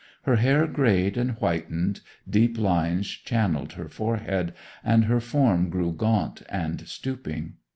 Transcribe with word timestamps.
Her 0.23 0.37
hair 0.37 0.65
greyed 0.65 1.15
and 1.15 1.33
whitened, 1.33 2.01
deep 2.27 2.57
lines 2.57 3.05
channeled 3.07 3.73
her 3.73 3.87
forehead, 3.87 4.51
and 4.83 5.05
her 5.05 5.19
form 5.19 5.69
grew 5.69 5.93
gaunt 5.93 6.41
and 6.49 6.87
stooping. 6.87 7.57